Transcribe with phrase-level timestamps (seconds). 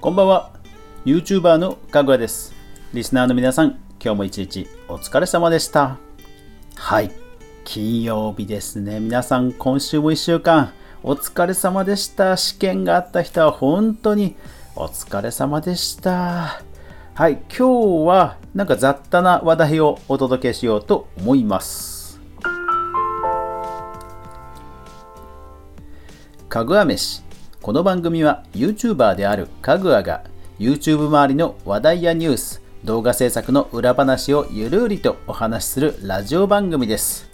[0.00, 0.52] こんばんは。
[1.04, 2.54] YouTuber のかぐわです。
[2.94, 5.98] リスナーの皆さん今日も一日お疲れ様でした。
[6.76, 7.10] はい。
[7.64, 9.00] 金曜日ですね。
[9.00, 12.36] 皆さん今週も1週間お疲れ様でした。
[12.36, 14.36] 試験があった人は本当に
[14.76, 16.62] お疲れ様でした。
[17.14, 17.42] はい。
[17.48, 22.20] 今日はなんか雑多な話題をお届けしようと思います。
[26.48, 27.27] かぐわ飯。
[27.60, 30.22] この番組は YouTuber であるかぐわが
[30.60, 37.28] YouTube 周りの話題やニュース、動画制作の裏話をゆるりとお話しするラジオ番組です。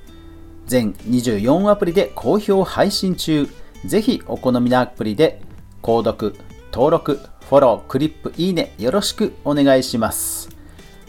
[0.66, 3.48] 全24アプリで好評配信中。
[3.84, 5.42] ぜひお好みのアプリで
[5.82, 6.34] 購読、
[6.72, 10.48] 登録、フォロー、クリップ、いいねよろしくお願いします。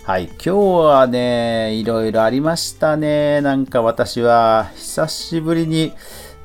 [0.04, 3.40] はい、今日はね、いろいろありましたね。
[3.40, 5.94] なんか私は久しぶりに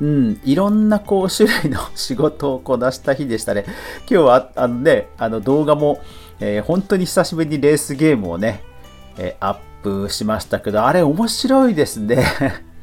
[0.00, 3.64] うん、いろんなこう種類の仕事をこなした日でしたね。
[4.10, 6.00] 今日はあのね、あの動画も、
[6.40, 8.62] えー、本当に久しぶりにレースゲームをね、
[9.18, 12.24] えー、アップしましたけど、あれ面白いですね。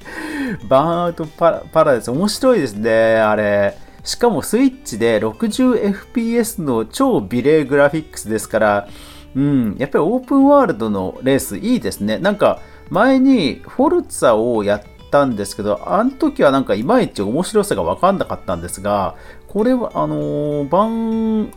[0.70, 3.76] バーンアウトパラダイス面白いですね、あれ。
[4.04, 8.88] しかもスイッチで 60fps の超美麗グラフィックスですから、
[9.36, 12.20] うん、やっぱりオープンワールドのレースいいですね。
[12.20, 19.16] なんか前にフォルツァをやってったんですけど、あの時はなんかいまいち面白さが分かんなかったんですが、
[19.48, 21.52] これは、あのー、バン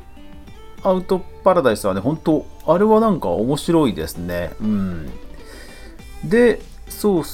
[0.83, 4.53] アウトパラダイスはね、本当あれはなんか面白いですね。
[4.61, 5.11] うん。
[6.25, 7.25] で、そう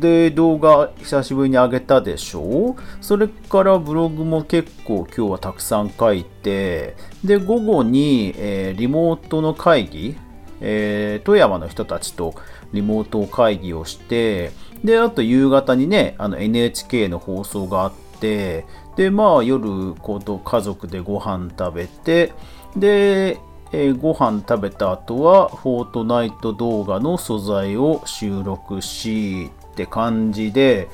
[0.00, 2.70] で、動画久しぶりに上げたでしょ？
[2.70, 10.16] うそれからブログも結構今日はたくさん書いて、で、午後に、えー、リモートの会議、
[10.60, 12.34] えー、富山の人たちと
[12.72, 14.52] リモート会議をして、
[14.82, 18.66] で、あと夕方にね、あの NHK の放送があって、
[18.96, 22.32] で、まあ夜、こうと家族でご飯食べて、
[22.76, 23.38] で、
[23.72, 30.88] えー、ご飯食べた後は、フォートナイト動画の素材を収録し、って感じで、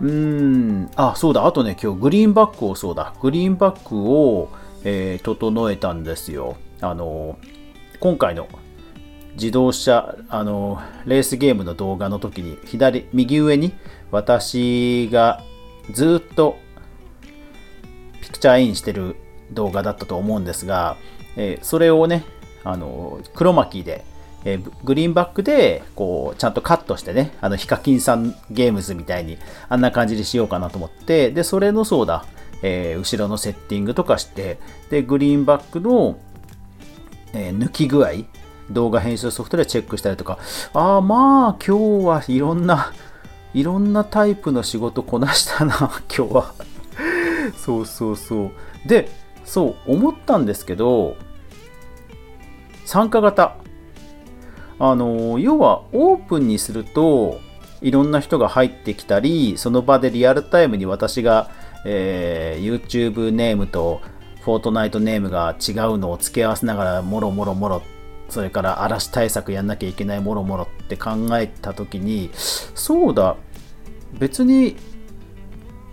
[0.00, 4.48] うーん、あ、そうだ、あとね、今日グリーンバックをそうだ、グリーンバックを、
[4.84, 6.56] えー、整えたんですよ。
[6.80, 7.36] あの、
[7.98, 8.46] 今回の
[9.34, 13.72] 自動車、あの、レースゲームの動画の時に、左、右上に
[14.10, 15.42] 私が
[15.90, 16.58] ずっと
[18.20, 19.16] ピクチャーインしてる
[19.50, 20.96] 動画だったと思うんですが、
[21.36, 22.24] えー、それをね、
[22.64, 24.04] あの、黒巻きで、
[24.44, 29.38] えー、グリーンバックで、こう、ちゃんとカットしてね、あの、ヒカキンさんゲームズみたいに、
[29.68, 32.26] あんな感じにしようかなと思って、で、それのそうだ、
[32.62, 34.58] えー、後ろのセッティングとかして、
[34.90, 36.18] で、グリーンバックの、
[37.34, 38.10] え抜き具合、
[38.72, 40.38] 動画編集ソフトでチェックしたりとか、
[40.74, 42.92] ああ、まあ、今日はいろんな、
[43.54, 45.74] いろんなタイプの仕事こなしたな、
[46.16, 46.54] 今日は。
[47.56, 48.88] そうそうそう。
[48.88, 49.10] で、
[49.44, 51.16] そう、思ったんですけど、
[52.84, 53.56] 参加型。
[54.78, 57.40] あの、要はオープンにすると、
[57.82, 61.50] いろんな人が入ってきたり、その場でリアルタイムに私が、
[61.84, 64.00] えー、YouTube ネームと
[64.42, 67.82] フォートナイトネームが違うのを付け合わせながら、もろもろもろ
[68.32, 73.36] それから嵐対策やんなきゃいけないもろもろって考えた時にそうだ
[74.18, 74.74] 別に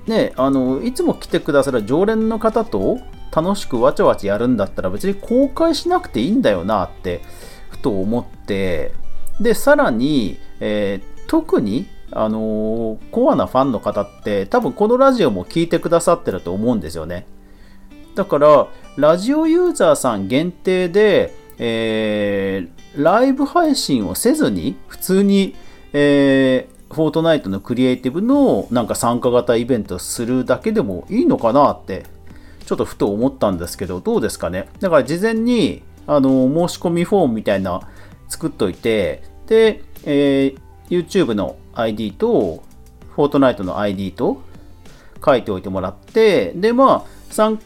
[0.07, 2.99] ねあのいつも来てくださる常連の方と
[3.35, 7.19] 楽しくわちゃわちゃやるんだったら別に公開しなくていいんだよなって
[7.71, 8.93] ふと思って
[9.41, 17.27] でさらに、えー、特にあのー、コアなファンの方って多分このラジオも聞いてくださってると思うんですよね。
[18.15, 25.55] だからラジオユーザーさん限定でえー、ライブ配信をせずに、普通に、
[25.93, 32.05] えー、フォートナイトのクリエイティブのなんか参加型イベントするだけでもいいのかなって、
[32.65, 34.69] ちょっとふと思ったんですけど、どうですかね？
[34.79, 37.81] だから事前に、あの、申し込みフォームみたいな
[38.27, 40.59] 作っといて、で、えー、
[40.89, 42.63] YouTube の ID と、
[43.15, 44.41] フォートナイトの ID と
[45.25, 47.59] 書いておいてもらって、で、まあ、参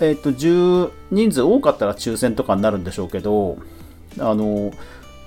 [0.00, 3.58] えっ、ー、と、10人数多かったら抽選とかになるんでしょうけど、
[4.18, 4.72] あの、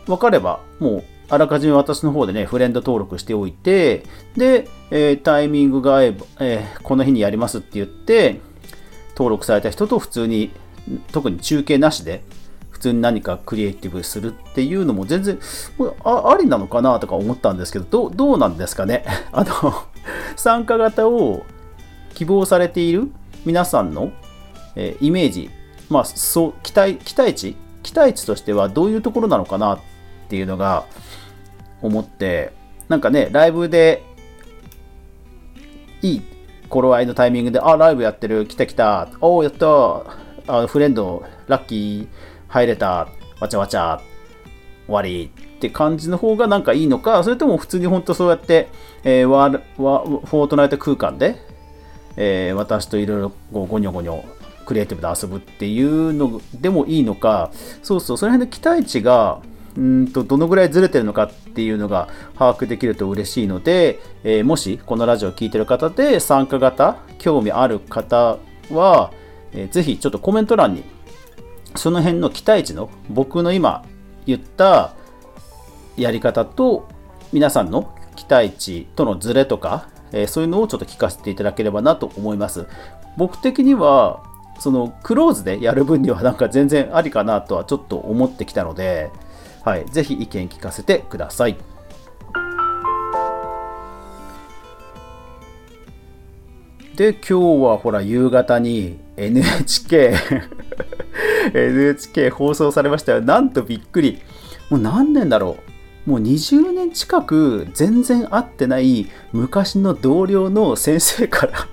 [0.06, 4.04] 分かれば、もう、あらかじめ私の方でね、フレンド登録しておいて、
[4.36, 8.40] で、えー、タイミングが合えば、えー、この日にやりますって言って、
[9.12, 10.52] 登録された人と普通に、
[11.12, 12.24] 特に中継なしで、
[12.72, 15.40] 普通に何かクリエイティブするっていうのも全然
[16.04, 19.06] あありなのかなとか思ったんですけど、どどうなんですかね？
[19.32, 19.74] あの、
[20.36, 21.46] 参加型を
[22.14, 23.10] 希望されている
[23.46, 24.12] 皆さんの
[24.76, 25.50] えー、イメージ、
[25.90, 27.56] まあ、そう期待期待値？
[27.84, 29.80] 期待値としてはどういうところなのかなっ
[30.30, 30.86] ていうのが
[31.82, 32.54] 思って
[32.88, 34.04] なんかねライブで
[36.02, 36.22] いい
[36.70, 39.68] 頃合いのタイミングであライブやってる来た来たおおやった
[40.46, 42.08] あフレンド、ラッキー、
[42.50, 43.08] 入れた、
[43.40, 44.02] わちゃわちゃ、
[44.88, 48.68] 終わりって感じの方がなんかいいのか、それとも普通に本当そうやって、
[49.06, 51.38] えー、ワーワフォートナイト空間で、
[52.18, 54.22] えー、私といろいろゴニョゴニョ
[54.66, 57.52] クリエイティブで遊ぶっていうのでもいいのか、
[57.82, 59.42] そうそう、その辺の期待値が、
[59.78, 62.08] うんとどのぐらいずれてるのかっていうのが
[62.38, 68.38] 把握できると嬉しいので、えー、もしこのラジオを聴いてる方で参加型興味ある方
[68.70, 69.12] は、
[69.52, 70.84] えー、ぜひちょっとコメント欄に
[71.76, 73.84] その辺の期待値の僕の今
[74.26, 74.94] 言った
[75.98, 76.88] やり方と
[77.32, 82.68] 皆さんの期待値とのズレとか、えー、そういうのをちょっと聞かせていただければなと思います。
[83.18, 84.24] 僕的には
[84.64, 89.12] そのクローズでやる分にはなんか全然ありかなとはちょっと思ってきたので、
[89.66, 91.58] はい、ぜひ意見聞かせてください。
[96.96, 97.34] で、今日
[97.66, 100.14] はほら夕方に NHK
[101.54, 103.22] NHK 放送されましたよ。
[103.22, 104.22] なんとびっくり。
[104.70, 105.58] もう何年だろ
[106.08, 106.10] う。
[106.10, 111.68] もう20年近く全然会ってない昔の同僚の先生から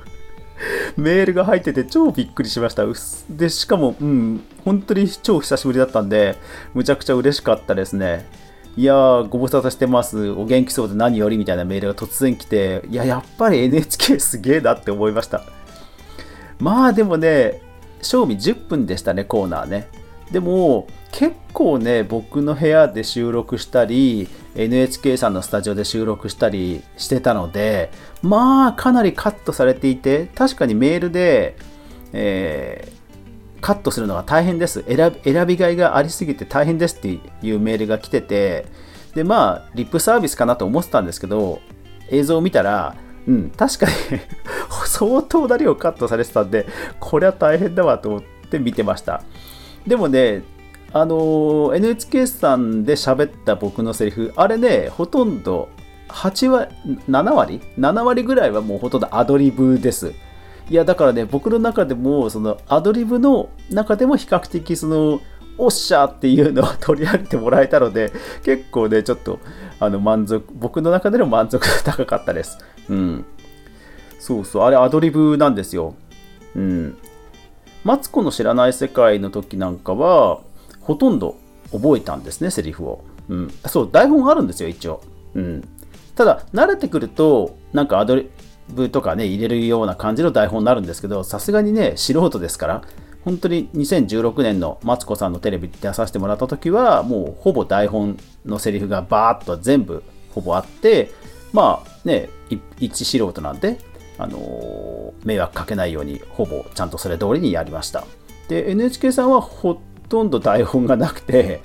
[0.96, 2.84] メールが入ってて超びっくりしました。
[3.30, 6.36] で、しかも、うん、本当に超久しぶりだったんで、
[6.74, 8.26] むちゃくちゃ嬉しかったですね。
[8.76, 10.30] いやー、ご無沙汰してます。
[10.30, 15.44] お元気そうで何よりみたいなメールが突然来て、いや、やっぱり NHK すげえなって思いました。
[16.58, 17.62] まあでもね、
[18.02, 19.88] 賞味10分でしたね、コーナーね。
[20.30, 27.90] でも、結構ね、僕の部屋で収録したり、NHK さんのスタジオで収録したりしてたので、
[28.22, 31.56] まあ、かなりカットされていて、確かにメールで、
[32.12, 34.84] えー、カットするのが大変です。
[34.86, 38.66] 選び選びがいがありすぎて大変ですっていうメールが来てて、
[39.14, 41.60] で、まあ、リップサービスかなと思ってたんですけど、
[42.10, 42.94] 映像を見たら、
[43.26, 43.92] うん、確かに
[44.86, 46.66] 相当な量カットされてたんで、
[47.00, 49.22] これは大変だわと思って見てました。
[49.86, 50.42] でもね、
[50.92, 55.68] あの NHK さんで喋った僕のセリフ、あれね、ほとんど
[56.08, 56.74] 8割、
[57.08, 60.12] 7割 ?7 割ぐらいはもうほとんどアドリブです。
[60.68, 65.20] いや、だからね、僕の中でも、そのアドリブの中でも比較的、その、
[65.58, 68.12] おっしゃっていうのを取り上げてもらえたので、
[68.44, 69.40] 結構ね、ちょっと、
[69.78, 72.58] あの、満足、僕の中での満足が高かったです。
[72.88, 73.24] うん。
[74.18, 75.94] そうそう、あれアドリブなんですよ。
[76.54, 76.98] うん。
[77.84, 80.40] マツコの知らない世界の時なんかは、
[80.80, 81.36] ほとんど
[81.72, 83.04] 覚えたんですね、セリフを。
[83.28, 83.54] うん。
[83.66, 85.02] そう、台本あるんですよ、一応。
[85.34, 85.68] うん。
[86.14, 88.30] ただ、慣れてくると、なんかアドリ
[88.68, 92.82] ブとかね、入れるような感じの台本になるんですけど、さすがにね、素人ですから、
[93.24, 100.02] 本当に2016年のマツコさんのテレビ出させてもらった時は、もうほぼ台本のセリフがバーッと全部
[100.34, 101.10] ほぼあって、
[101.52, 102.30] まあね、
[102.78, 103.78] 一素人なんで、
[104.20, 108.04] あの、迷惑かけないようにほぼちゃんとそれ通りにやりました。
[108.48, 111.62] で、NHK さんはほとんど台本がなくて、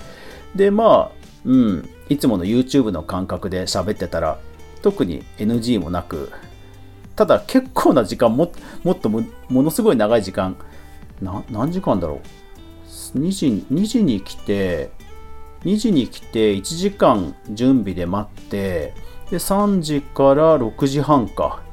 [0.55, 4.39] で、まあ、うん、いつもの YouTube の感覚で喋ってたら、
[4.81, 6.31] 特に NG もなく、
[7.15, 8.51] ただ結構な時間も、
[8.83, 10.55] もっとものすごい長い時間、
[11.21, 12.21] 何時間だろ
[13.15, 14.91] う？2時 ?2 時に来て、
[15.63, 18.93] 2時に来て1時間準備で待って、
[19.31, 21.64] で、3時から6時半か。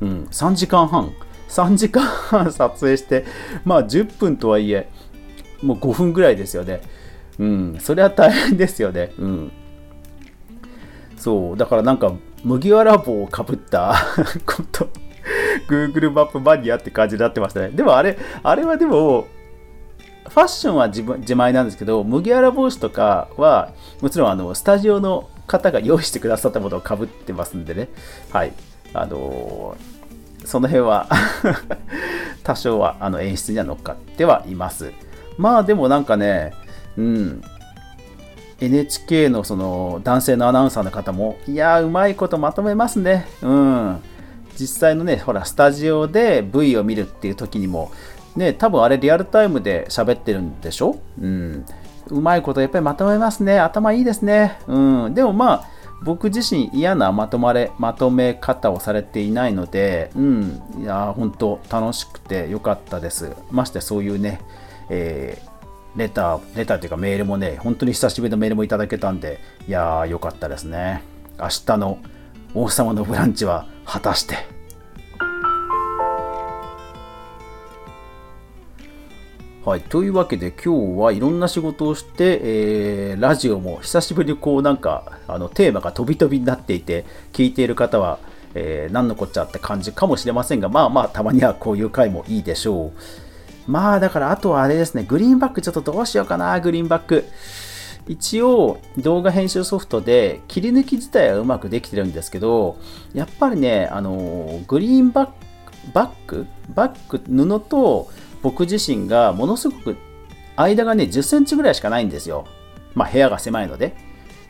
[0.00, 1.12] うん、3時間半。
[1.48, 3.24] 3時間半撮影して、
[3.64, 4.88] まあ10分とはいえ、
[5.62, 6.80] もう5分ぐらいですよね。
[7.38, 9.12] うん、それは大変ですよね。
[9.18, 9.52] うん。
[11.16, 12.12] そう、だからなんか、
[12.44, 13.94] 麦わら帽をかぶった
[14.46, 14.88] こと、
[15.68, 17.70] Google マップマニアって感じになってましたね。
[17.70, 19.26] でもあれ、あれはでも、
[20.28, 27.88] ファッションは自分自前なんですけど、麦わら帽子とかは、もちろんあのスタジオの方が用意してくださったものをかぶってますんでね。
[28.30, 28.52] はい。
[28.94, 29.76] あの、
[30.44, 31.06] その辺は
[32.42, 34.92] 多少はあの演出には乗っかってはいます。
[35.38, 36.52] まあでもなんかね、
[36.96, 37.42] うん、
[38.60, 43.26] NHK のその男性のアナウンサーの方も、いや、うまいことまとめますね。
[43.42, 44.00] うん。
[44.58, 47.90] 実際のね、ほら、スタジオで V を見るっていう時にも、
[48.36, 50.96] ね、多分あれリアルタイムで喋ってるんでしょ？
[51.20, 51.64] うん。
[52.08, 53.58] うまいことやっぱりまとめますね。
[53.58, 54.58] 頭いいですね。
[54.66, 55.14] うん。
[55.14, 55.64] でもまあ、
[56.02, 60.62] 僕自身嫌なまとまれ、まとめ方をされていないので、うん。
[60.78, 63.32] いや、本当楽しくてよかったです。
[63.50, 64.40] ましてそういうね、
[64.88, 71.02] えー、レター、レターというかメールもね、本当に久しぶりのメールもいただけたんで、いやー、よかったですね。
[71.38, 71.98] 明日の
[72.54, 74.59] 王様のブランチは果たして。
[79.62, 88.20] はい、というわけで今日はいろんな仕事をして、えー、ラジオも久しぶりにこうなんかあのテーマが飛び飛びになっていて聞いている方は、
[88.54, 93.70] えー、何のこっちゃって感じかもしれませんがまあまあたまにはこういう回もいいでしょう。
[93.70, 97.26] まあだからあとはあれですね、グリーンバックちょっとどうしようかな、グリーンバック。
[98.08, 102.78] 一応動画編集ソフトで切り抜き自体はうまくできてるんですけど、
[103.12, 105.32] やっぱりね、あのグリーンバック、
[105.92, 108.10] バックバック布と
[108.42, 109.96] 僕自身がものすごく
[110.56, 112.46] 間がね10センチぐらいしかないんですよ。
[112.94, 113.94] まあ部屋が狭いので。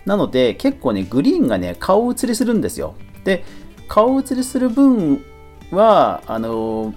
[0.07, 2.95] なので結構ねグリーンがね顔写りするんですよ。
[3.25, 3.45] で
[3.89, 5.25] 顔写りする分
[5.71, 6.95] はあの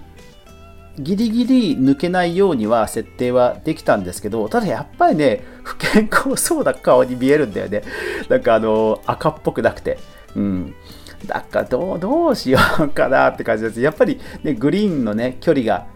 [0.98, 7.82] ギリギリ抜けないようには設定はできたんですけど、ただやっぱりね、不健康そうな顔に見えるんだよね。
[8.28, 9.98] なんかあの、赤っぽくなくて。
[10.36, 10.74] うん。
[11.26, 13.80] だから、どうしようかなって感じです。
[13.80, 15.86] やっぱりね、グリーンのね、距離が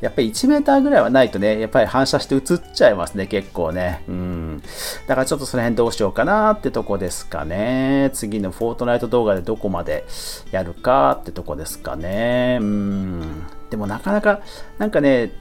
[0.00, 2.42] やっぱり1メーターぐらいはないとね、やっぱり反射して映っ
[2.74, 4.04] ちゃいますね、結構ね。
[4.08, 4.62] うん。
[5.06, 8.10] だからちょっとその辺どうしようかなってとこですかね。
[8.12, 10.04] 次のフォートナイト動画でどこまで
[10.52, 12.58] やるかってとこですかね。
[12.60, 13.46] うん。
[13.70, 14.40] でもなかなか、
[14.78, 15.32] なんかね、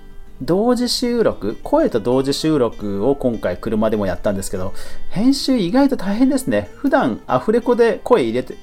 [0.41, 4.73] 同時収録、声と同時収録を今回車でもやったんですけど、
[5.09, 6.69] 編集意外と大変ですね。
[6.75, 8.55] 普段アフレコで声入れて、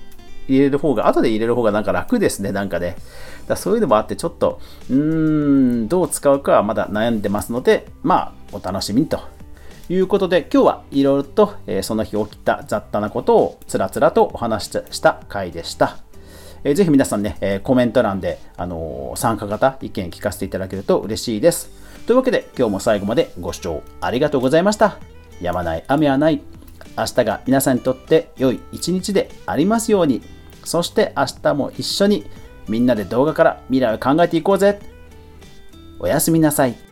[0.49, 2.97] 入れる方が、後で入れる方がなんか楽ですね、なんかね。
[3.47, 4.61] だそういうのもあって、ちょっと、
[4.91, 4.97] うー
[5.85, 9.21] ん、どう使うかはまだ悩んでますので、まあ、お楽しみにと
[9.89, 15.99] いうことで、今日はいろいろと、えー、その日起きた雑多なことをつらつらとお話しした回でした。
[16.65, 21.71] えー、ぜひ皆さんね、えー、コメント欄で、あのー、参加型意見聞かせていただけると嬉しいです。
[22.07, 24.99] というわけで、今日も最後までご視聴ありがとうございました。
[25.41, 26.54] やまない雨はない。
[26.97, 30.23] 明日が皆さんにとって良い一日でありますように。
[30.65, 32.25] そして明日も一緒に
[32.69, 34.81] みんなで動画から未来を考えていこうぜ
[35.99, 36.84] おやすみなさい。